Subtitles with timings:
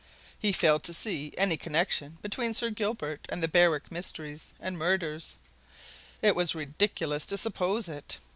[0.39, 5.35] He failed to see any connection between Sir Gilbert and the Berwick mysteries and murders;
[6.23, 8.17] it was ridiculous to suppose it.